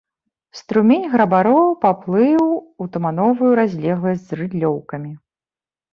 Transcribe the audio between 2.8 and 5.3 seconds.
у тумановую разлегласць з рыдлёўкамі.